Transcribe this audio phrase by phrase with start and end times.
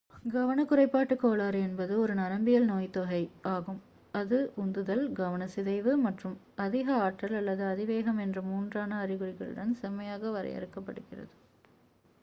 [0.31, 3.19] "கவனக் குறைபாட்டுக் கோளாறு என்பது "ஒரு நரம்பியல் நோய்த்தொகை
[3.47, 3.77] ஆகும்
[4.13, 6.35] அது உந்துதல் கவனச் சிதைவு மற்றும்
[6.57, 11.33] அதிக ஆற்றல் அல்லது அதிவேகம் என்ற மூன்றான அறிகுறிகளுடன் செம்மையாக வரையறுக்கப் படுகிறது"".